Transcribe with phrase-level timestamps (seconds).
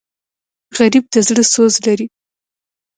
[0.77, 2.07] غریب د زړه سوز لري